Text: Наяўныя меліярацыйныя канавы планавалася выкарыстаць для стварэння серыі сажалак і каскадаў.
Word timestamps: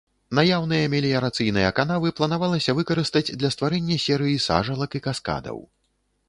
Наяўныя 0.37 0.85
меліярацыйныя 0.93 1.69
канавы 1.79 2.13
планавалася 2.19 2.75
выкарыстаць 2.79 3.35
для 3.43 3.53
стварэння 3.57 3.99
серыі 4.07 4.41
сажалак 4.47 4.91
і 5.03 5.05
каскадаў. 5.11 5.63